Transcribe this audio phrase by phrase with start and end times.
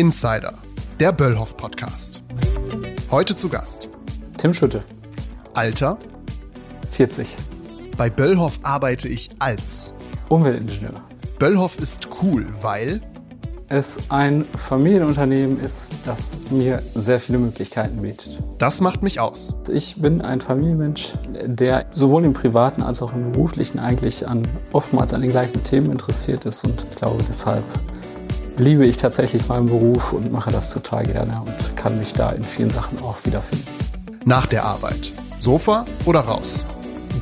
[0.00, 0.54] Insider,
[0.98, 2.22] der Böllhoff Podcast.
[3.10, 3.90] Heute zu Gast
[4.38, 4.80] Tim Schütte,
[5.52, 5.98] Alter.
[6.90, 7.36] 40,
[7.98, 9.92] Bei Böllhoff arbeite ich als.
[10.30, 10.94] Umweltingenieur.
[11.38, 13.02] Böllhoff ist cool, weil
[13.68, 18.42] Es ein Familienunternehmen ist, das mir sehr viele Möglichkeiten bietet.
[18.56, 19.54] das macht mich aus.
[19.70, 21.12] Ich bin ein Familienmensch,
[21.44, 25.92] der sowohl im privaten als auch im beruflichen eigentlich an, oftmals an den gleichen Themen
[25.92, 27.64] interessiert ist und ich glaube deshalb
[28.60, 32.44] liebe ich tatsächlich meinen Beruf und mache das total gerne und kann mich da in
[32.44, 33.66] vielen Sachen auch wiederfinden.
[34.26, 35.12] Nach der Arbeit.
[35.40, 36.64] Sofa oder raus?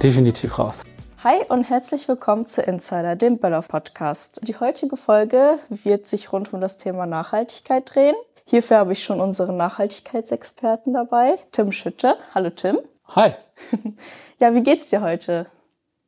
[0.02, 0.83] Definitiv raus.
[1.23, 4.41] Hi und herzlich willkommen zu Insider, dem Böller Podcast.
[4.42, 8.16] Die heutige Folge wird sich rund um das Thema Nachhaltigkeit drehen.
[8.45, 12.16] Hierfür habe ich schon unseren Nachhaltigkeitsexperten dabei, Tim Schütte.
[12.34, 12.78] Hallo Tim.
[13.09, 13.34] Hi.
[14.41, 15.47] Ja, wie geht's dir heute?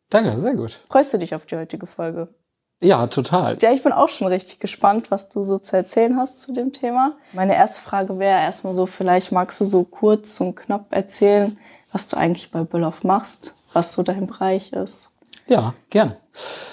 [0.08, 0.80] Danke, sehr gut.
[0.88, 2.28] Freust du dich auf die heutige Folge?
[2.82, 3.58] Ja, total.
[3.60, 6.72] Ja, ich bin auch schon richtig gespannt, was du so zu erzählen hast zu dem
[6.72, 7.12] Thema.
[7.32, 11.58] Meine erste Frage wäre erstmal so, vielleicht magst du so kurz und knapp erzählen,
[11.92, 15.08] was du eigentlich bei Böllhoff machst, was so dein Bereich ist.
[15.46, 16.16] Ja, gerne.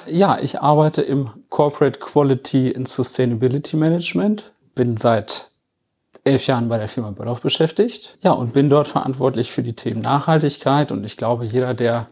[0.06, 5.52] Ja, ich arbeite im Corporate Quality and Sustainability Management, bin seit
[6.24, 8.18] elf Jahren bei der Firma Böllhoff beschäftigt.
[8.22, 10.92] Ja, und bin dort verantwortlich für die Themen Nachhaltigkeit.
[10.92, 12.08] Und ich glaube, jeder, der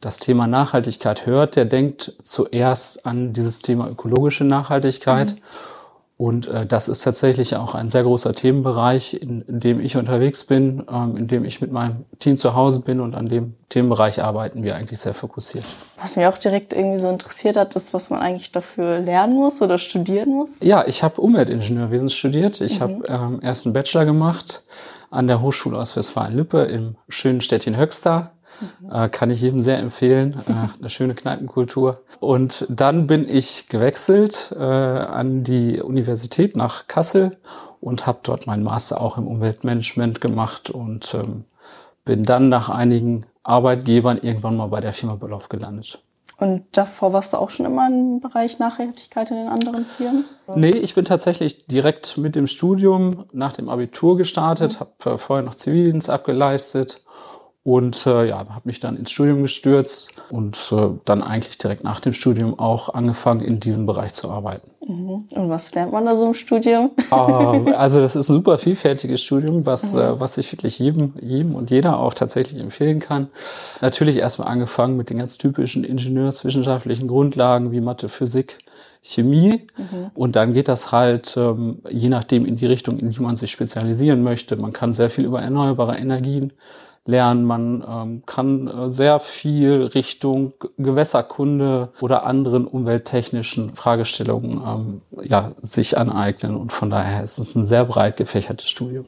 [0.00, 5.36] das Thema Nachhaltigkeit hört, der denkt zuerst an dieses Thema ökologische Nachhaltigkeit.
[6.18, 10.44] Und äh, das ist tatsächlich auch ein sehr großer Themenbereich, in, in dem ich unterwegs
[10.44, 14.22] bin, ähm, in dem ich mit meinem Team zu Hause bin und an dem Themenbereich
[14.22, 15.64] arbeiten wir eigentlich sehr fokussiert.
[16.00, 19.60] Was mich auch direkt irgendwie so interessiert hat, ist, was man eigentlich dafür lernen muss
[19.60, 20.60] oder studieren muss.
[20.60, 22.62] Ja, ich habe Umweltingenieurwesen studiert.
[22.62, 24.64] Ich habe ähm, erst einen Bachelor gemacht
[25.10, 28.32] an der Hochschule aus Westfalen-Lippe im schönen Städtchen Höxter.
[28.90, 30.42] Äh, kann ich jedem sehr empfehlen.
[30.48, 32.00] Äh, eine schöne Kneipenkultur.
[32.20, 37.38] Und dann bin ich gewechselt äh, an die Universität nach Kassel
[37.80, 41.44] und habe dort meinen Master auch im Umweltmanagement gemacht und ähm,
[42.04, 46.00] bin dann nach einigen Arbeitgebern irgendwann mal bei der Firma Böllhoff gelandet.
[46.38, 50.26] Und davor warst du auch schon immer im Bereich Nachhaltigkeit in den anderen Firmen?
[50.54, 55.44] Nee, ich bin tatsächlich direkt mit dem Studium nach dem Abitur gestartet, habe äh, vorher
[55.44, 57.02] noch Zivildienst abgeleistet
[57.66, 61.98] und äh, ja, habe mich dann ins Studium gestürzt und äh, dann eigentlich direkt nach
[61.98, 64.70] dem Studium auch angefangen, in diesem Bereich zu arbeiten.
[64.78, 66.92] Und was lernt man da so im Studium?
[67.10, 67.14] Äh,
[67.74, 71.72] also das ist ein super vielfältiges Studium, was, äh, was ich wirklich jedem, jedem und
[71.72, 73.30] jeder auch tatsächlich empfehlen kann.
[73.80, 78.58] Natürlich erstmal angefangen mit den ganz typischen ingenieurswissenschaftlichen Grundlagen wie Mathe, Physik,
[79.02, 79.66] Chemie.
[80.14, 83.50] Und dann geht das halt ähm, je nachdem in die Richtung, in die man sich
[83.50, 84.54] spezialisieren möchte.
[84.56, 86.52] Man kann sehr viel über erneuerbare Energien
[87.06, 87.44] lernen.
[87.44, 95.96] Man ähm, kann äh, sehr viel Richtung Gewässerkunde oder anderen umwelttechnischen Fragestellungen ähm, ja, sich
[95.96, 96.56] aneignen.
[96.56, 99.06] Und von daher ist es ein sehr breit gefächertes Studium.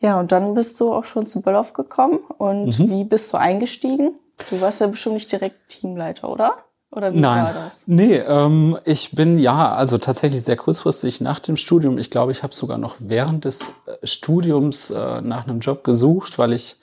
[0.00, 2.18] Ja, und dann bist du auch schon zu Böllhoff gekommen.
[2.38, 2.90] Und Mhm.
[2.90, 4.16] wie bist du eingestiegen?
[4.50, 6.56] Du warst ja bestimmt nicht direkt Teamleiter, oder?
[6.94, 7.82] Oder wie Nein, war das?
[7.86, 11.98] nee, ähm, ich bin ja, also tatsächlich sehr kurzfristig nach dem Studium.
[11.98, 16.38] Ich glaube, ich habe sogar noch während des äh, Studiums äh, nach einem Job gesucht,
[16.38, 16.76] weil ich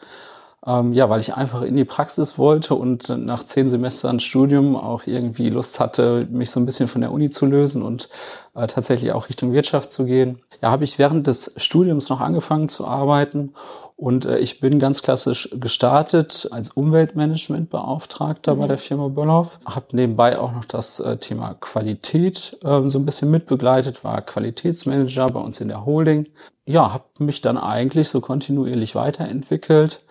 [0.66, 5.08] ähm, ja, weil ich einfach in die Praxis wollte und nach zehn Semestern Studium auch
[5.08, 8.10] irgendwie Lust hatte, mich so ein bisschen von der Uni zu lösen und
[8.54, 10.40] äh, tatsächlich auch Richtung Wirtschaft zu gehen.
[10.62, 13.54] Ja, habe ich während des Studiums noch angefangen zu arbeiten
[14.02, 19.60] und äh, ich bin ganz klassisch gestartet als Umweltmanagementbeauftragter bei der Firma Böllhoff.
[19.64, 25.28] Habe nebenbei auch noch das äh, Thema Qualität äh, so ein bisschen mitbegleitet, war Qualitätsmanager
[25.28, 26.28] bei uns in der Holding.
[26.66, 30.02] Ja, habe mich dann eigentlich so kontinuierlich weiterentwickelt.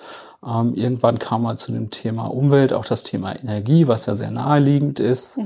[0.46, 4.30] Ähm, irgendwann kam mal zu dem Thema Umwelt auch das Thema Energie, was ja sehr
[4.30, 5.36] naheliegend ist.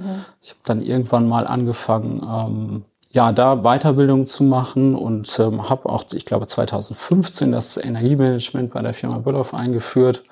[0.41, 5.89] Ich habe dann irgendwann mal angefangen, ähm, ja, da Weiterbildung zu machen und ähm, habe
[5.89, 10.25] auch, ich glaube, 2015 das Energiemanagement bei der Firma Böllhoff eingeführt.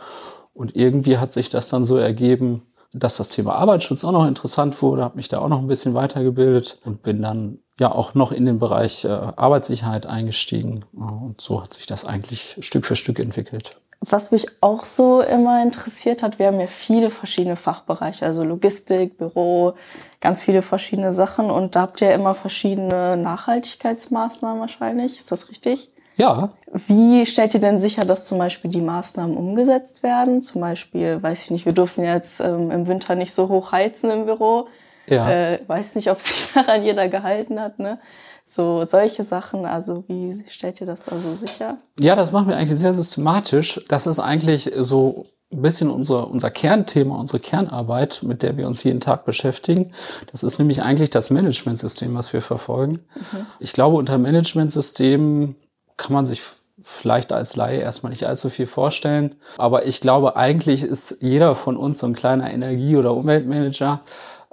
[0.52, 4.82] Und irgendwie hat sich das dann so ergeben, dass das Thema Arbeitsschutz auch noch interessant
[4.82, 8.32] wurde, habe mich da auch noch ein bisschen weitergebildet und bin dann ja auch noch
[8.32, 10.84] in den Bereich äh, Arbeitssicherheit eingestiegen.
[10.94, 13.80] Äh, Und so hat sich das eigentlich Stück für Stück entwickelt.
[14.04, 19.16] Was mich auch so immer interessiert hat, wir haben ja viele verschiedene Fachbereiche, also Logistik,
[19.16, 19.74] Büro,
[20.20, 21.50] ganz viele verschiedene Sachen.
[21.50, 25.20] Und da habt ihr ja immer verschiedene Nachhaltigkeitsmaßnahmen wahrscheinlich.
[25.20, 25.92] Ist das richtig?
[26.16, 30.42] Ja, Wie stellt ihr denn sicher, dass zum Beispiel die Maßnahmen umgesetzt werden?
[30.42, 34.10] Zum Beispiel, weiß ich nicht, wir dürfen jetzt ähm, im Winter nicht so hoch heizen
[34.10, 34.66] im Büro.
[35.06, 35.30] Ja.
[35.30, 37.98] Äh, weiß nicht, ob sich daran jeder gehalten hat, ne?
[38.44, 39.66] So solche Sachen.
[39.66, 41.78] Also wie stellt ihr das da so sicher?
[41.98, 43.80] Ja, das machen wir eigentlich sehr systematisch.
[43.88, 48.82] Das ist eigentlich so ein bisschen unser, unser Kernthema, unsere Kernarbeit, mit der wir uns
[48.84, 49.92] jeden Tag beschäftigen.
[50.30, 53.00] Das ist nämlich eigentlich das Managementsystem, was wir verfolgen.
[53.14, 53.46] Mhm.
[53.60, 55.56] Ich glaube, unter Managementsystemen
[55.96, 56.42] kann man sich
[56.80, 59.36] vielleicht als Laie erstmal nicht allzu viel vorstellen.
[59.58, 64.00] Aber ich glaube, eigentlich ist jeder von uns so ein kleiner Energie- oder Umweltmanager,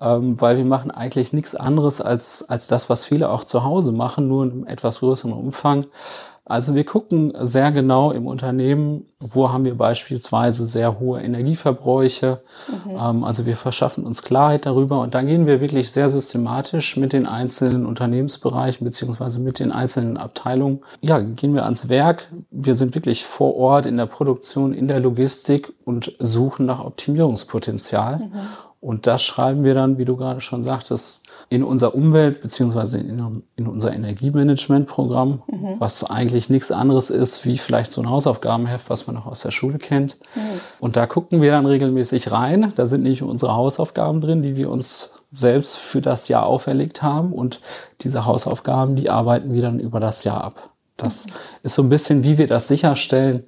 [0.01, 3.91] ähm, weil wir machen eigentlich nichts anderes als, als das, was viele auch zu Hause
[3.91, 5.85] machen, nur in einem etwas größeren Umfang.
[6.49, 12.41] Also wir gucken sehr genau im Unternehmen, wo haben wir beispielsweise sehr hohe Energieverbräuche.
[12.67, 12.91] Mhm.
[12.99, 17.13] Ähm, also wir verschaffen uns Klarheit darüber und dann gehen wir wirklich sehr systematisch mit
[17.13, 20.79] den einzelnen Unternehmensbereichen beziehungsweise mit den einzelnen Abteilungen.
[21.01, 22.31] Ja, gehen wir ans Werk.
[22.49, 28.17] Wir sind wirklich vor Ort in der Produktion, in der Logistik und suchen nach Optimierungspotenzial.
[28.17, 28.31] Mhm.
[28.81, 33.43] Und das schreiben wir dann, wie du gerade schon sagtest, in unser Umwelt- beziehungsweise in,
[33.57, 35.75] in unser Energiemanagementprogramm, mhm.
[35.79, 39.51] was eigentlich nichts anderes ist, wie vielleicht so ein Hausaufgabenheft, was man noch aus der
[39.51, 40.17] Schule kennt.
[40.33, 40.61] Mhm.
[40.79, 42.71] Und da gucken wir dann regelmäßig rein.
[42.77, 47.33] Da sind nicht unsere Hausaufgaben drin, die wir uns selbst für das Jahr auferlegt haben.
[47.33, 47.59] Und
[48.01, 50.71] diese Hausaufgaben, die arbeiten wir dann über das Jahr ab.
[51.01, 51.27] Das
[51.63, 53.45] ist so ein bisschen, wie wir das sicherstellen,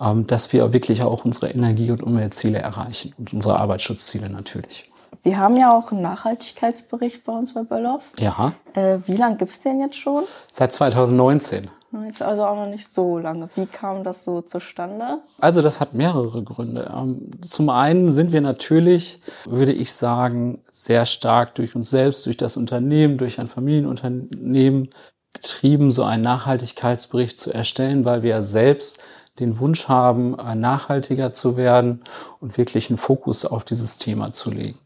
[0.00, 4.90] ähm, dass wir wirklich auch unsere Energie- und Umweltziele erreichen und unsere Arbeitsschutzziele natürlich.
[5.22, 8.02] Wir haben ja auch einen Nachhaltigkeitsbericht bei uns bei Böllhoff.
[8.18, 8.52] Ja.
[8.74, 10.24] Äh, wie lange gibt's den jetzt schon?
[10.50, 11.70] Seit 2019.
[12.08, 13.48] Ist also auch noch nicht so lange.
[13.54, 15.20] Wie kam das so zustande?
[15.38, 16.92] Also das hat mehrere Gründe.
[16.92, 22.36] Ähm, zum einen sind wir natürlich, würde ich sagen, sehr stark durch uns selbst, durch
[22.36, 24.88] das Unternehmen, durch ein Familienunternehmen
[25.34, 29.02] getrieben, so einen Nachhaltigkeitsbericht zu erstellen, weil wir selbst
[29.38, 32.02] den Wunsch haben, äh, nachhaltiger zu werden
[32.40, 34.78] und wirklich einen Fokus auf dieses Thema zu legen.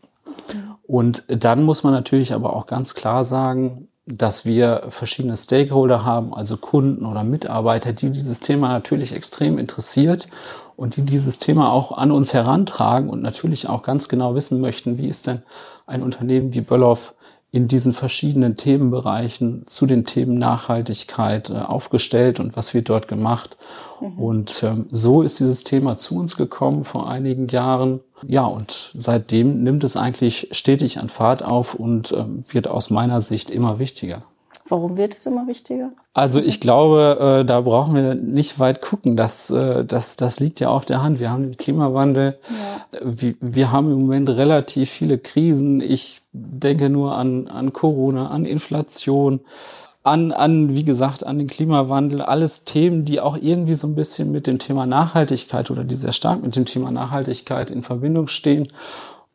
[0.86, 6.32] Und dann muss man natürlich aber auch ganz klar sagen, dass wir verschiedene Stakeholder haben,
[6.32, 10.28] also Kunden oder Mitarbeiter, die dieses Thema natürlich extrem interessiert
[10.76, 14.96] und die dieses Thema auch an uns herantragen und natürlich auch ganz genau wissen möchten,
[14.96, 15.42] wie ist denn
[15.86, 17.12] ein Unternehmen wie Böllhoff
[17.50, 23.56] in diesen verschiedenen Themenbereichen zu den Themen Nachhaltigkeit äh, aufgestellt und was wird dort gemacht.
[24.00, 24.18] Mhm.
[24.18, 28.00] Und ähm, so ist dieses Thema zu uns gekommen vor einigen Jahren.
[28.26, 33.22] Ja, und seitdem nimmt es eigentlich stetig an Fahrt auf und ähm, wird aus meiner
[33.22, 34.24] Sicht immer wichtiger.
[34.68, 35.90] Warum wird es immer wichtiger?
[36.12, 39.16] Also ich glaube, äh, da brauchen wir nicht weit gucken.
[39.16, 41.20] Das, äh, das, das liegt ja auf der Hand.
[41.20, 42.38] Wir haben den Klimawandel.
[42.48, 43.00] Ja.
[43.04, 45.80] Wir, wir haben im Moment relativ viele Krisen.
[45.80, 49.40] Ich denke nur an, an Corona, an Inflation,
[50.02, 52.22] an, an, wie gesagt, an den Klimawandel.
[52.22, 56.12] Alles Themen, die auch irgendwie so ein bisschen mit dem Thema Nachhaltigkeit oder die sehr
[56.12, 58.68] stark mit dem Thema Nachhaltigkeit in Verbindung stehen.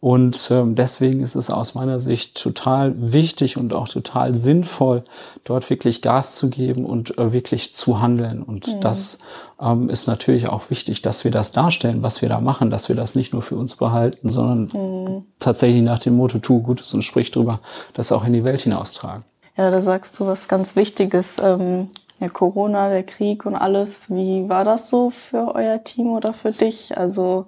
[0.03, 5.05] Und ähm, deswegen ist es aus meiner Sicht total wichtig und auch total sinnvoll,
[5.45, 8.43] dort wirklich Gas zu geben und äh, wirklich zu handeln.
[8.43, 8.81] Und mhm.
[8.81, 9.19] das
[9.61, 12.97] ähm, ist natürlich auch wichtig, dass wir das darstellen, was wir da machen, dass wir
[12.97, 15.25] das nicht nur für uns behalten, sondern mhm.
[15.39, 17.61] tatsächlich nach dem Motto, tu Gutes und sprich drüber,
[17.93, 19.23] das auch in die Welt hinaustragen.
[19.55, 21.37] Ja, da sagst du was ganz Wichtiges.
[21.41, 21.87] Ähm,
[22.19, 24.09] ja, Corona, der Krieg und alles.
[24.09, 26.97] Wie war das so für euer Team oder für dich?
[26.97, 27.45] Also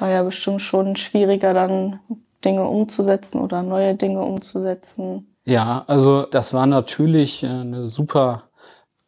[0.00, 2.00] war ja bestimmt schon schwieriger, dann
[2.44, 5.26] Dinge umzusetzen oder neue Dinge umzusetzen.
[5.44, 8.44] Ja, also das war natürlich äh, eine super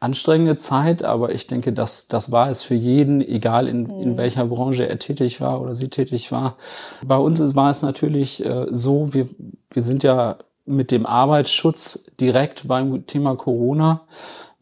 [0.00, 4.17] anstrengende Zeit, aber ich denke, dass das war es für jeden, egal in, in mhm.
[4.17, 6.56] welcher Branche er tätig war oder sie tätig war.
[7.05, 9.28] Bei uns war es natürlich äh, so, wir,
[9.71, 14.02] wir sind ja mit dem Arbeitsschutz direkt beim Thema Corona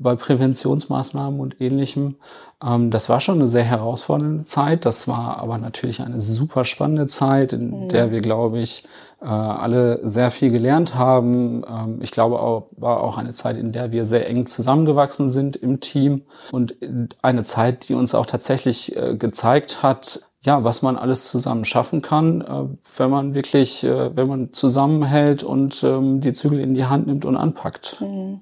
[0.00, 2.16] bei Präventionsmaßnahmen und ähnlichem.
[2.64, 4.85] Ähm, das war schon eine sehr herausfordernde Zeit.
[4.87, 7.88] Das war aber natürlich eine super spannende Zeit, in mhm.
[7.88, 8.85] der wir, glaube ich,
[9.21, 11.62] äh, alle sehr viel gelernt haben.
[11.69, 15.57] Ähm, ich glaube auch, war auch eine Zeit, in der wir sehr eng zusammengewachsen sind
[15.57, 16.76] im Team und
[17.21, 22.00] eine Zeit, die uns auch tatsächlich äh, gezeigt hat, ja, was man alles zusammen schaffen
[22.00, 22.64] kann, äh,
[22.97, 27.26] wenn man wirklich, äh, wenn man zusammenhält und ähm, die Zügel in die Hand nimmt
[27.26, 28.00] und anpackt.
[28.00, 28.40] Mhm.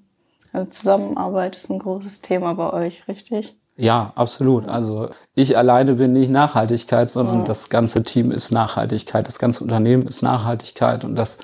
[0.53, 3.57] Also Zusammenarbeit ist ein großes Thema bei euch, richtig?
[3.77, 4.67] Ja, absolut.
[4.69, 7.45] Also ich alleine bin nicht Nachhaltigkeit, sondern ja.
[7.45, 11.39] das ganze Team ist Nachhaltigkeit, das ganze Unternehmen ist Nachhaltigkeit und das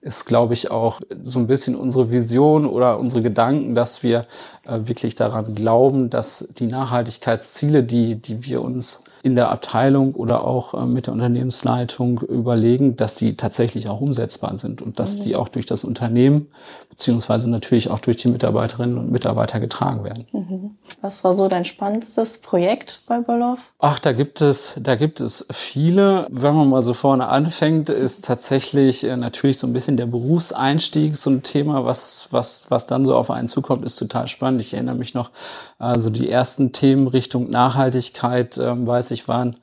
[0.00, 4.26] ist, glaube ich, auch so ein bisschen unsere Vision oder unsere Gedanken, dass wir
[4.64, 10.44] äh, wirklich daran glauben, dass die Nachhaltigkeitsziele, die, die wir uns in der Abteilung oder
[10.44, 15.24] auch äh, mit der Unternehmensleitung überlegen, dass die tatsächlich auch umsetzbar sind und dass mhm.
[15.24, 16.46] die auch durch das Unternehmen
[16.90, 20.26] beziehungsweise natürlich auch durch die Mitarbeiterinnen und Mitarbeiter getragen werden.
[20.32, 20.76] Mhm.
[21.00, 23.72] Was war so dein spannendstes Projekt bei Boloff?
[23.80, 26.28] Ach, da gibt es, da gibt es viele.
[26.30, 31.16] Wenn man mal so vorne anfängt, ist tatsächlich äh, natürlich so ein bisschen der Berufseinstieg
[31.16, 34.60] so ein Thema, was, was, was dann so auf einen zukommt, ist total spannend.
[34.60, 35.30] Ich erinnere mich noch,
[35.78, 39.56] also die ersten Themen Richtung Nachhaltigkeit, ähm, weiß ich, waren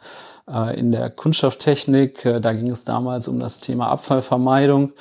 [0.50, 2.26] äh, in der Kunststofftechnik.
[2.26, 4.94] Äh, da ging es damals um das Thema Abfallvermeidung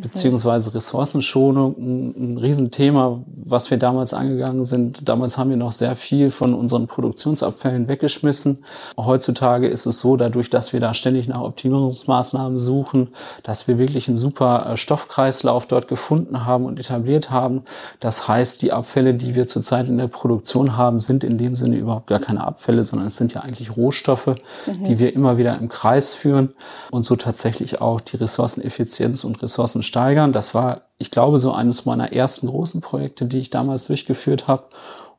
[0.00, 1.76] beziehungsweise Ressourcenschonung.
[1.78, 5.08] Ein, ein Riesenthema, was wir damals angegangen sind.
[5.08, 8.64] Damals haben wir noch sehr viel von unseren Produktionsabfällen weggeschmissen.
[8.96, 13.08] Heutzutage ist es so, dadurch, dass wir da ständig nach Optimierungsmaßnahmen suchen,
[13.42, 17.62] dass wir wirklich einen super äh, Stoffkreislauf dort gefunden haben und etabliert haben.
[18.00, 21.76] Das heißt, die Abfälle, die wir zurzeit in der Produktion haben, sind in dem Sinne
[21.76, 24.26] überhaupt gar keine Abfälle, sondern es sind ja eigentlich Rohstoffe,
[24.66, 24.84] mhm.
[24.84, 26.50] die wir immer wieder im Kreis führen
[26.90, 30.32] und so tatsächlich auch die Ressourceneffizienz und Ressourcen steigern.
[30.32, 34.64] Das war, ich glaube, so eines meiner ersten großen Projekte, die ich damals durchgeführt habe.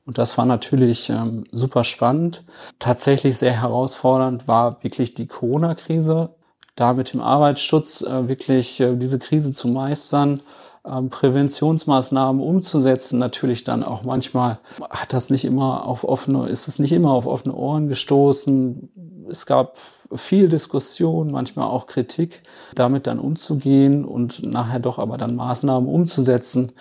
[0.06, 2.44] Und das war natürlich ähm, super spannend.
[2.80, 6.30] Tatsächlich sehr herausfordernd war wirklich die Corona-Krise,
[6.76, 10.42] da mit dem Arbeitsschutz äh, wirklich äh, diese Krise zu meistern
[10.86, 13.20] ähm, Präventionsmaßnahmen umzusetzen.
[13.20, 14.60] Natürlich dann auch manchmal
[14.90, 18.90] hat das nicht immer auf offene, ist es nicht immer auf offene Ohren gestoßen.
[19.30, 19.78] Es gab
[20.16, 22.44] viel Diskussion, manchmal auch Kritik,
[22.76, 26.74] damit dann umzugehen und nachher doch aber dann Maßnahmen umzusetzen,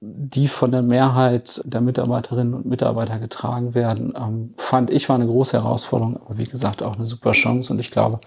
[0.00, 5.26] die von der Mehrheit der Mitarbeiterinnen und Mitarbeiter getragen werden, ähm, fand ich war eine
[5.26, 8.20] große Herausforderung, aber wie gesagt auch eine super Chance und ich glaube,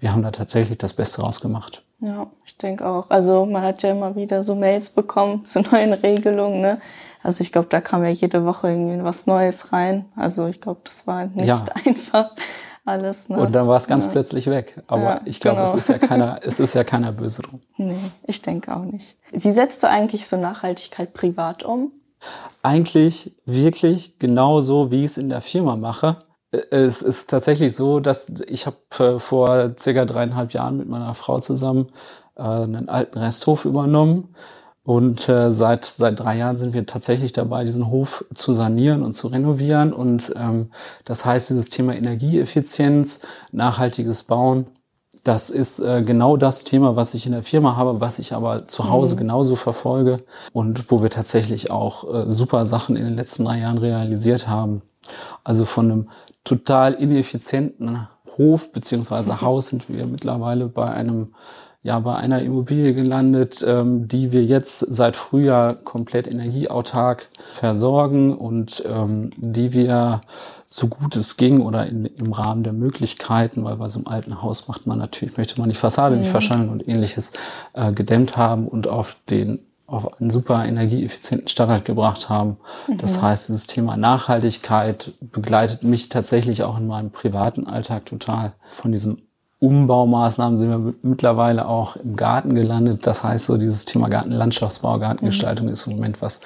[0.00, 1.84] wir haben da tatsächlich das Beste rausgemacht.
[2.00, 3.08] Ja, ich denke auch.
[3.08, 6.60] Also man hat ja immer wieder so Mails bekommen zu neuen Regelungen.
[6.60, 6.80] Ne?
[7.22, 10.06] Also ich glaube, da kam ja jede Woche irgendwie was Neues rein.
[10.16, 11.64] Also ich glaube, das war nicht ja.
[11.86, 12.32] einfach
[12.84, 13.28] alles.
[13.28, 13.38] Ne?
[13.38, 14.10] Und dann war es ganz ja.
[14.10, 14.82] plötzlich weg.
[14.86, 15.68] Aber ja, ich glaube, genau.
[15.68, 17.60] es ist ja keiner, es ist ja keiner böse drum.
[17.76, 17.96] Nee,
[18.26, 19.16] ich denke auch nicht.
[19.30, 21.92] Wie setzt du eigentlich so Nachhaltigkeit privat um?
[22.62, 26.18] Eigentlich wirklich genauso, wie ich es in der Firma mache.
[26.70, 31.88] Es ist tatsächlich so, dass ich habe vor circa dreieinhalb Jahren mit meiner Frau zusammen
[32.36, 34.34] äh, einen alten Resthof übernommen.
[34.84, 39.14] Und äh, seit, seit drei Jahren sind wir tatsächlich dabei, diesen Hof zu sanieren und
[39.14, 39.92] zu renovieren.
[39.92, 40.70] Und ähm,
[41.04, 43.20] das heißt, dieses Thema Energieeffizienz,
[43.52, 44.66] nachhaltiges Bauen,
[45.24, 48.66] das ist äh, genau das Thema, was ich in der Firma habe, was ich aber
[48.66, 49.18] zu Hause mhm.
[49.18, 50.18] genauso verfolge
[50.52, 54.82] und wo wir tatsächlich auch äh, super Sachen in den letzten drei Jahren realisiert haben.
[55.44, 56.10] Also von einem
[56.42, 61.34] total ineffizienten Hof beziehungsweise Haus sind wir mittlerweile bei einem
[61.82, 68.84] ja bei einer Immobilie gelandet, ähm, die wir jetzt seit Frühjahr komplett energieautark versorgen und
[68.88, 70.20] ähm, die wir
[70.68, 74.42] so gut es ging oder in, im Rahmen der Möglichkeiten, weil bei so einem alten
[74.42, 76.22] Haus macht man natürlich, möchte man die Fassade mhm.
[76.22, 77.32] nicht verschandeln und ähnliches
[77.72, 82.56] äh, gedämmt haben und auf den auf einen super energieeffizienten Standard gebracht haben.
[82.88, 82.96] Mhm.
[82.96, 88.54] Das heißt, dieses Thema Nachhaltigkeit begleitet mich tatsächlich auch in meinem privaten Alltag total.
[88.72, 89.28] Von diesen
[89.62, 93.06] Umbaumaßnahmen sind wir mittlerweile auch im Garten gelandet.
[93.06, 95.72] Das heißt, so dieses Thema Gartenlandschaftsbau, Gartengestaltung mhm.
[95.72, 96.40] ist im Moment was,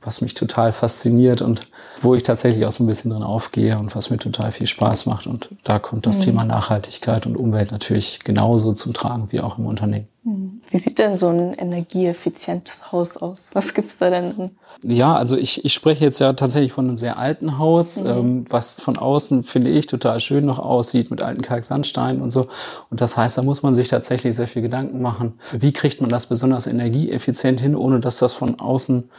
[0.00, 1.62] was mich total fasziniert und
[2.00, 5.06] wo ich tatsächlich auch so ein bisschen drin aufgehe und was mir total viel Spaß
[5.06, 5.26] macht.
[5.26, 6.24] Und da kommt das mhm.
[6.24, 10.06] Thema Nachhaltigkeit und Umwelt natürlich genauso zum Tragen wie auch im Unternehmen.
[10.22, 10.60] Mhm.
[10.70, 13.50] Wie sieht denn so ein energieeffizientes Haus aus?
[13.54, 14.52] Was gibt's da denn?
[14.84, 18.06] Ja, also ich, ich spreche jetzt ja tatsächlich von einem sehr alten Haus, mhm.
[18.06, 22.46] ähm, was von außen, finde ich, total schön noch aussieht mit alten Kalksandsteinen und so.
[22.90, 25.40] Und das heißt, da muss man sich tatsächlich sehr viel Gedanken machen.
[25.52, 29.10] Wie kriegt man das besonders energieeffizient hin, ohne dass das von außen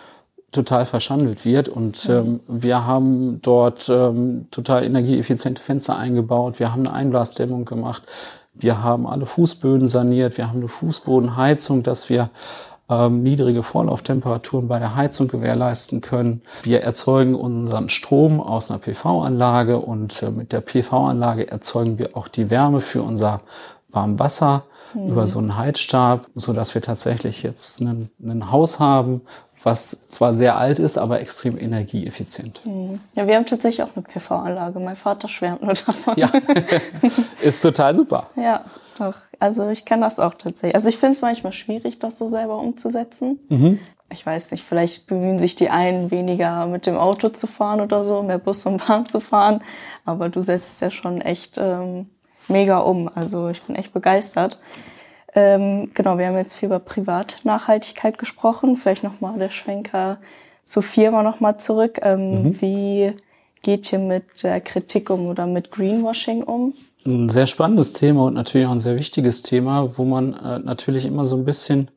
[0.52, 1.70] total verschandelt wird.
[1.70, 2.16] Und mhm.
[2.16, 6.60] ähm, wir haben dort ähm, total energieeffiziente Fenster eingebaut.
[6.60, 8.04] Wir haben eine Einblasdämmung gemacht.
[8.54, 10.38] Wir haben alle Fußböden saniert.
[10.38, 12.30] Wir haben eine Fußbodenheizung, dass wir
[12.90, 16.42] ähm, niedrige Vorlauftemperaturen bei der Heizung gewährleisten können.
[16.64, 22.28] Wir erzeugen unseren Strom aus einer PV-Anlage und äh, mit der PV-Anlage erzeugen wir auch
[22.28, 23.42] die Wärme für unser
[23.92, 24.64] Warmwasser
[24.94, 25.10] mhm.
[25.10, 29.22] über so einen Heizstab, so dass wir tatsächlich jetzt einen, einen Haus haben,
[29.64, 32.66] was zwar sehr alt ist, aber extrem energieeffizient.
[32.66, 33.00] Mhm.
[33.14, 34.80] Ja, wir haben tatsächlich auch eine PV-Anlage.
[34.80, 36.14] Mein Vater schwärmt nur davon.
[36.18, 36.30] Ja,
[37.42, 38.28] ist total super.
[38.36, 38.64] Ja,
[38.98, 39.16] doch.
[39.40, 40.76] Also ich kenne das auch tatsächlich.
[40.76, 43.40] Also ich finde es manchmal schwierig, das so selber umzusetzen.
[43.50, 43.80] Mhm.
[44.12, 48.04] Ich weiß nicht, vielleicht bemühen sich die einen weniger mit dem Auto zu fahren oder
[48.04, 49.62] so, mehr Bus und Bahn zu fahren.
[50.06, 52.10] Aber du setzt ja schon echt ähm,
[52.48, 53.10] mega um.
[53.14, 54.60] Also ich bin echt begeistert.
[55.36, 58.76] Ähm, genau, wir haben jetzt viel über Privatnachhaltigkeit gesprochen.
[58.76, 60.18] Vielleicht nochmal der Schwenker
[60.64, 62.00] zur Firma nochmal zurück.
[62.02, 62.62] Ähm, mhm.
[62.62, 63.14] Wie
[63.62, 66.74] geht ihr mit der Kritik um oder mit Greenwashing um?
[67.06, 71.06] Ein sehr spannendes Thema und natürlich auch ein sehr wichtiges Thema, wo man äh, natürlich
[71.06, 71.90] immer so ein bisschen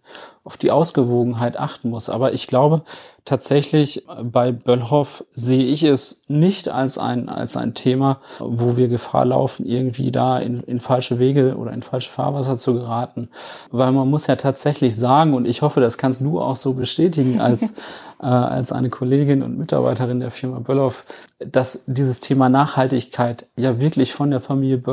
[0.44, 2.08] auf die Ausgewogenheit achten muss.
[2.08, 2.82] Aber ich glaube
[3.24, 8.88] tatsächlich äh, bei Böllhoff sehe ich es nicht als ein, als ein Thema, wo wir
[8.88, 13.28] Gefahr laufen, irgendwie da in, in falsche Wege oder in falsche Fahrwasser zu geraten.
[13.70, 17.40] Weil man muss ja tatsächlich sagen, und ich hoffe, das kannst du auch so bestätigen
[17.40, 17.74] als,
[18.20, 21.04] äh, als eine Kollegin und Mitarbeiterin der Firma Böllhoff,
[21.38, 24.91] dass dieses Thema Nachhaltigkeit ja wirklich von der Familie Böllhoff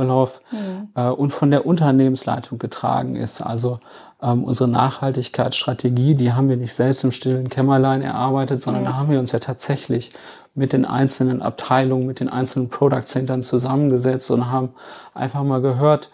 [0.51, 0.89] mhm.
[0.95, 3.41] äh, und von der Unternehmensleitung getragen ist.
[3.41, 3.79] Also
[4.21, 8.91] ähm, unsere Nachhaltigkeitsstrategie, die haben wir nicht selbst im stillen Kämmerlein erarbeitet, sondern ja.
[8.91, 10.11] da haben wir uns ja tatsächlich
[10.55, 14.73] mit den einzelnen Abteilungen, mit den einzelnen Product Centern zusammengesetzt und haben
[15.13, 16.09] einfach mal gehört,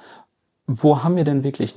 [0.68, 1.76] wo haben wir denn wirklich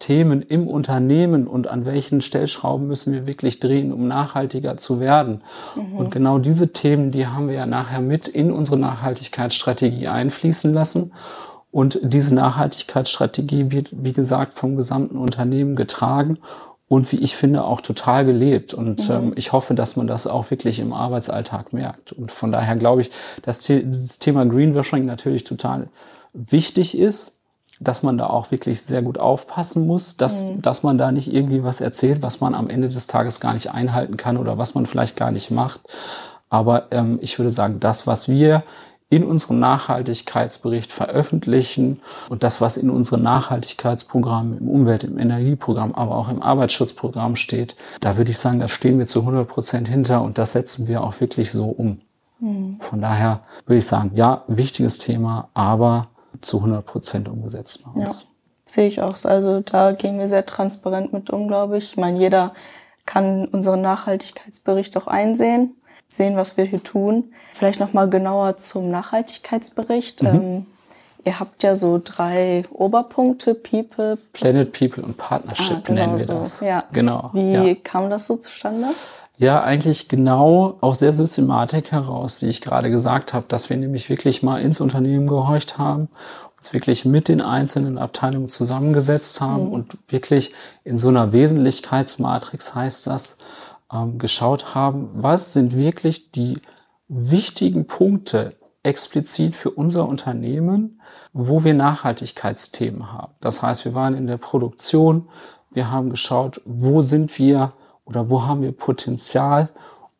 [0.00, 5.42] Nachhaltigkeitsthemen im Unternehmen und an welchen Stellschrauben müssen wir wirklich drehen, um nachhaltiger zu werden.
[5.76, 5.96] Mhm.
[5.96, 11.12] Und genau diese Themen, die haben wir ja nachher mit in unsere Nachhaltigkeitsstrategie einfließen lassen.
[11.70, 16.38] Und diese Nachhaltigkeitsstrategie wird, wie gesagt, vom gesamten Unternehmen getragen
[16.88, 18.74] und wie ich finde auch total gelebt.
[18.74, 19.14] Und mhm.
[19.14, 22.12] ähm, ich hoffe, dass man das auch wirklich im Arbeitsalltag merkt.
[22.12, 23.10] Und von daher glaube ich,
[23.42, 25.88] dass dieses Thema Greenwashing natürlich total
[26.32, 27.39] wichtig ist,
[27.80, 30.62] dass man da auch wirklich sehr gut aufpassen muss, dass, mhm.
[30.62, 33.72] dass man da nicht irgendwie was erzählt, was man am Ende des Tages gar nicht
[33.72, 35.80] einhalten kann oder was man vielleicht gar nicht macht.
[36.50, 38.64] Aber ähm, ich würde sagen, das, was wir
[39.08, 46.16] in unserem Nachhaltigkeitsbericht veröffentlichen und das, was in unserem Nachhaltigkeitsprogramm, im Umwelt-, im Energieprogramm, aber
[46.16, 50.22] auch im Arbeitsschutzprogramm steht, da würde ich sagen, da stehen wir zu 100 Prozent hinter
[50.22, 51.98] und das setzen wir auch wirklich so um.
[52.38, 52.76] Mhm.
[52.78, 56.06] Von daher würde ich sagen, ja, wichtiges Thema, aber
[56.40, 58.20] zu 100 Prozent umgesetzt bei uns.
[58.20, 58.26] Ja,
[58.64, 59.16] sehe ich auch.
[59.24, 61.92] Also da gehen wir sehr transparent mit um, glaube ich.
[61.92, 62.54] Ich meine, jeder
[63.06, 65.74] kann unseren Nachhaltigkeitsbericht auch einsehen
[66.10, 67.32] sehen, was wir hier tun.
[67.52, 70.22] Vielleicht noch mal genauer zum Nachhaltigkeitsbericht.
[70.22, 70.28] Mhm.
[70.28, 70.66] Ähm,
[71.24, 76.26] ihr habt ja so drei Oberpunkte: People, Planet, People und Partnership ah, genau nennen wir
[76.26, 76.32] so.
[76.34, 76.60] das.
[76.60, 76.84] Ja.
[76.92, 77.30] Genau.
[77.32, 77.74] Wie ja.
[77.82, 78.88] kam das so zustande?
[79.40, 84.10] Ja, eigentlich genau aus der Systematik heraus, die ich gerade gesagt habe, dass wir nämlich
[84.10, 86.10] wirklich mal ins Unternehmen gehorcht haben,
[86.58, 89.72] uns wirklich mit den einzelnen Abteilungen zusammengesetzt haben mhm.
[89.72, 90.52] und wirklich
[90.84, 93.38] in so einer Wesentlichkeitsmatrix heißt das,
[93.90, 96.58] ähm, geschaut haben, was sind wirklich die
[97.08, 101.00] wichtigen Punkte explizit für unser Unternehmen,
[101.32, 103.32] wo wir Nachhaltigkeitsthemen haben.
[103.40, 105.30] Das heißt, wir waren in der Produktion,
[105.70, 107.72] wir haben geschaut, wo sind wir
[108.10, 109.70] oder wo haben wir Potenzial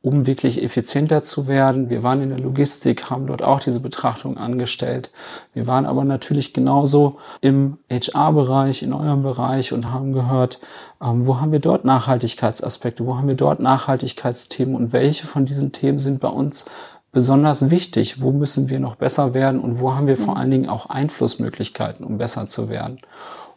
[0.02, 1.90] um wirklich effizienter zu werden.
[1.90, 5.10] Wir waren in der Logistik, haben dort auch diese Betrachtung angestellt.
[5.52, 10.58] Wir waren aber natürlich genauso im HR-Bereich, in eurem Bereich und haben gehört,
[11.02, 15.72] ähm, wo haben wir dort Nachhaltigkeitsaspekte, wo haben wir dort Nachhaltigkeitsthemen und welche von diesen
[15.72, 16.64] Themen sind bei uns
[17.12, 20.68] besonders wichtig, wo müssen wir noch besser werden und wo haben wir vor allen Dingen
[20.70, 23.00] auch Einflussmöglichkeiten, um besser zu werden.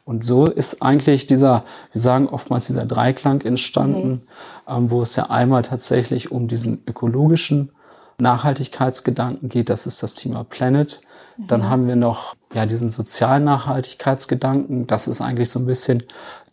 [0.06, 1.64] Und so ist eigentlich dieser,
[1.94, 4.22] wir sagen oftmals dieser Dreiklang entstanden, mhm.
[4.68, 7.72] ähm, wo es ja einmal tatsächlich um diesen ökologischen
[8.20, 9.70] Nachhaltigkeitsgedanken geht.
[9.70, 11.00] Das ist das Thema Planet.
[11.38, 11.48] Mhm.
[11.48, 14.88] Dann haben wir noch ja diesen sozialen Nachhaltigkeitsgedanken.
[14.88, 16.04] Das ist eigentlich so ein bisschen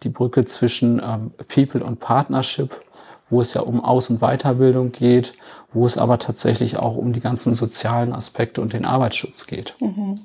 [0.05, 2.81] die Brücke zwischen ähm, People und Partnership,
[3.31, 5.35] wo es ja um Aus- und Weiterbildung geht,
[5.73, 9.75] wo es aber tatsächlich auch um die ganzen sozialen Aspekte und den Arbeitsschutz geht.
[9.81, 10.21] Mhm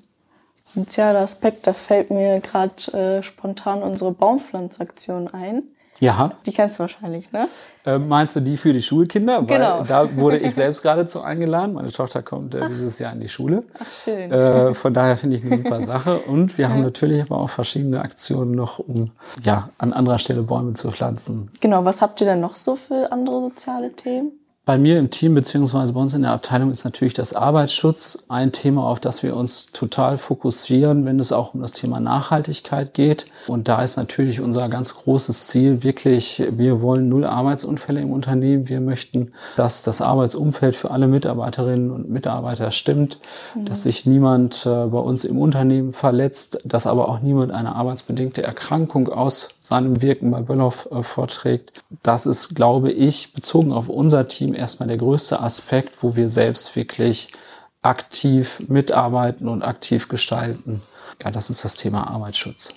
[0.66, 5.64] sozialer Aspekt, da fällt mir gerade äh, spontan unsere Baumpflanzaktion ein.
[6.00, 6.32] Ja.
[6.46, 7.48] Die kennst du wahrscheinlich, ne?
[7.86, 9.44] Äh, meinst du die für die Schulkinder?
[9.44, 9.80] Genau.
[9.80, 11.74] Weil da wurde ich selbst geradezu eingeladen.
[11.74, 13.64] Meine Tochter kommt äh, dieses Jahr in die Schule.
[13.80, 14.30] Ach, schön.
[14.30, 16.20] Äh, von daher finde ich eine super Sache.
[16.20, 20.74] Und wir haben natürlich aber auch verschiedene Aktionen noch, um ja an anderer Stelle Bäume
[20.74, 21.50] zu pflanzen.
[21.62, 21.86] Genau.
[21.86, 24.34] Was habt ihr denn noch so für andere soziale Themen?
[24.66, 28.52] Bei mir im Team beziehungsweise bei uns in der Abteilung ist natürlich das Arbeitsschutz ein
[28.52, 33.28] Thema, auf das wir uns total fokussieren, wenn es auch um das Thema Nachhaltigkeit geht.
[33.46, 38.68] Und da ist natürlich unser ganz großes Ziel wirklich, wir wollen null Arbeitsunfälle im Unternehmen.
[38.68, 43.20] Wir möchten, dass das Arbeitsumfeld für alle Mitarbeiterinnen und Mitarbeiter stimmt,
[43.54, 43.66] mhm.
[43.66, 48.42] dass sich niemand äh, bei uns im Unternehmen verletzt, dass aber auch niemand eine arbeitsbedingte
[48.42, 51.82] Erkrankung aus seinem Wirken bei Böllhoff äh, vorträgt.
[52.04, 56.76] Das ist, glaube ich, bezogen auf unser Team erstmal der größte Aspekt, wo wir selbst
[56.76, 57.32] wirklich
[57.82, 60.82] aktiv mitarbeiten und aktiv gestalten.
[61.24, 62.74] Ja, das ist das Thema Arbeitsschutz.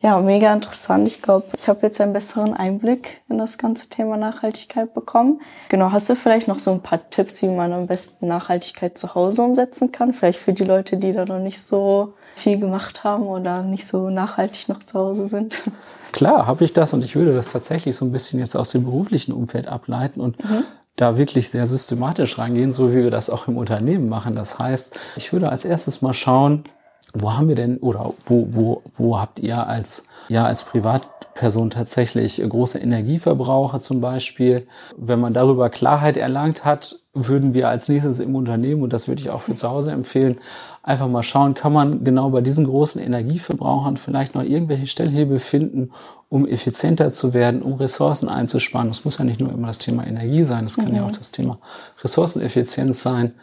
[0.00, 1.08] Ja, mega interessant.
[1.08, 5.40] Ich glaube, ich habe jetzt einen besseren Einblick in das ganze Thema Nachhaltigkeit bekommen.
[5.70, 9.14] Genau, hast du vielleicht noch so ein paar Tipps, wie man am besten Nachhaltigkeit zu
[9.14, 10.12] Hause umsetzen kann?
[10.12, 14.10] Vielleicht für die Leute, die da noch nicht so viel gemacht haben oder nicht so
[14.10, 15.62] nachhaltig noch zu Hause sind.
[16.14, 18.84] Klar, habe ich das und ich würde das tatsächlich so ein bisschen jetzt aus dem
[18.84, 20.64] beruflichen Umfeld ableiten und mhm
[20.96, 24.36] da wirklich sehr systematisch rangehen, so wie wir das auch im Unternehmen machen.
[24.36, 26.64] Das heißt, ich würde als erstes mal schauen,
[27.12, 32.42] wo haben wir denn oder wo, wo, wo habt ihr als, ja, als Privatperson tatsächlich
[32.46, 34.66] große Energieverbraucher zum Beispiel?
[34.96, 39.20] Wenn man darüber Klarheit erlangt hat, würden wir als nächstes im Unternehmen, und das würde
[39.20, 40.38] ich auch für zu Hause empfehlen,
[40.82, 45.92] einfach mal schauen, kann man genau bei diesen großen Energieverbrauchern vielleicht noch irgendwelche Stellhebel finden,
[46.28, 48.88] um effizienter zu werden, um Ressourcen einzusparen.
[48.88, 50.96] Das muss ja nicht nur immer das Thema Energie sein, das kann mhm.
[50.96, 51.58] ja auch das Thema
[52.02, 53.34] Ressourceneffizienz sein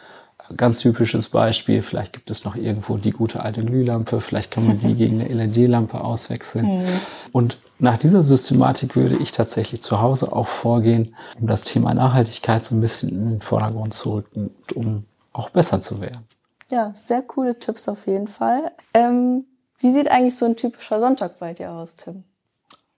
[0.56, 4.80] ganz typisches Beispiel, vielleicht gibt es noch irgendwo die gute alte Glühlampe, vielleicht kann man
[4.80, 6.80] die gegen eine LED-Lampe auswechseln.
[6.80, 6.88] Mhm.
[7.32, 12.64] Und nach dieser Systematik würde ich tatsächlich zu Hause auch vorgehen, um das Thema Nachhaltigkeit
[12.64, 16.26] so ein bisschen in den Vordergrund zu rücken, um auch besser zu werden.
[16.70, 18.72] Ja, sehr coole Tipps auf jeden Fall.
[18.94, 19.44] Ähm,
[19.78, 22.24] wie sieht eigentlich so ein typischer Sonntag bei dir aus, Tim?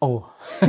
[0.00, 0.24] Oh.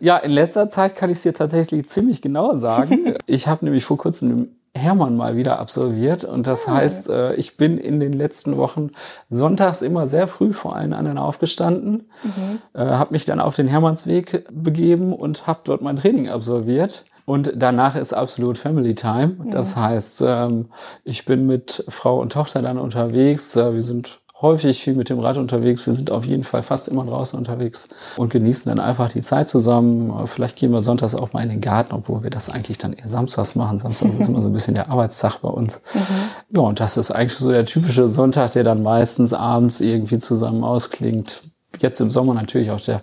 [0.00, 3.14] Ja, in letzter Zeit kann ich es dir tatsächlich ziemlich genau sagen.
[3.26, 6.70] Ich habe nämlich vor kurzem Hermann mal wieder absolviert und das oh.
[6.70, 8.90] heißt, äh, ich bin in den letzten Wochen
[9.28, 12.58] sonntags immer sehr früh vor allen anderen aufgestanden, mhm.
[12.74, 17.04] Äh, habe mich dann auf den Hermannsweg begeben und habe dort mein Training absolviert.
[17.26, 19.36] Und danach ist absolut Family Time.
[19.50, 20.70] Das heißt, ähm,
[21.04, 23.54] ich bin mit Frau und Tochter dann unterwegs.
[23.54, 25.86] Äh, wir sind häufig viel mit dem Rad unterwegs.
[25.86, 29.48] Wir sind auf jeden Fall fast immer draußen unterwegs und genießen dann einfach die Zeit
[29.48, 30.26] zusammen.
[30.26, 33.08] Vielleicht gehen wir sonntags auch mal in den Garten, obwohl wir das eigentlich dann eher
[33.08, 33.78] samstags machen.
[33.78, 35.80] Samstag ist immer so ein bisschen der Arbeitstag bei uns.
[35.92, 36.56] Mhm.
[36.56, 40.62] Ja, und das ist eigentlich so der typische Sonntag, der dann meistens abends irgendwie zusammen
[40.62, 41.42] ausklingt.
[41.80, 43.02] Jetzt im Sommer natürlich auf der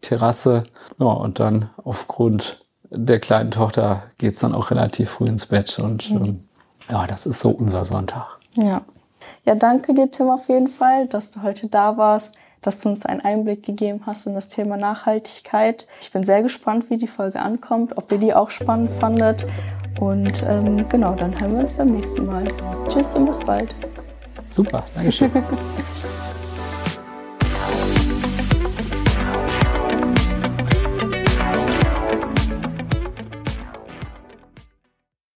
[0.00, 0.64] Terrasse.
[0.98, 6.10] Ja, und dann aufgrund der kleinen Tochter geht's dann auch relativ früh ins Bett und
[6.10, 6.24] mhm.
[6.24, 6.48] ähm,
[6.90, 8.26] ja, das ist so unser Sonntag.
[8.56, 8.82] Ja.
[9.44, 13.04] Ja, danke dir, Tim, auf jeden Fall, dass du heute da warst, dass du uns
[13.04, 15.86] einen Einblick gegeben hast in das Thema Nachhaltigkeit.
[16.00, 19.46] Ich bin sehr gespannt, wie die Folge ankommt, ob ihr die auch spannend fandet.
[20.00, 22.44] Und ähm, genau, dann hören wir uns beim nächsten Mal.
[22.88, 23.74] Tschüss und bis bald.
[24.48, 25.30] Super, Dankeschön.